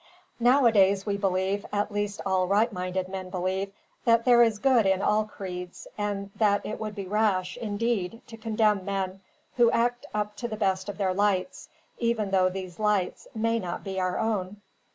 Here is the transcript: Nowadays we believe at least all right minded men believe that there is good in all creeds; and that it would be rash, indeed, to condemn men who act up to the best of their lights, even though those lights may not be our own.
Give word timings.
Nowadays 0.39 1.05
we 1.05 1.15
believe 1.15 1.63
at 1.71 1.91
least 1.91 2.21
all 2.25 2.47
right 2.47 2.73
minded 2.73 3.07
men 3.07 3.29
believe 3.29 3.71
that 4.03 4.25
there 4.25 4.41
is 4.41 4.57
good 4.57 4.87
in 4.87 4.99
all 4.99 5.25
creeds; 5.25 5.87
and 5.95 6.31
that 6.37 6.65
it 6.65 6.79
would 6.79 6.95
be 6.95 7.05
rash, 7.05 7.55
indeed, 7.55 8.19
to 8.25 8.35
condemn 8.35 8.83
men 8.83 9.21
who 9.57 9.69
act 9.69 10.07
up 10.11 10.35
to 10.37 10.47
the 10.47 10.57
best 10.57 10.89
of 10.89 10.97
their 10.97 11.13
lights, 11.13 11.69
even 11.99 12.31
though 12.31 12.49
those 12.49 12.79
lights 12.79 13.27
may 13.35 13.59
not 13.59 13.83
be 13.83 13.99
our 13.99 14.17
own. 14.17 14.59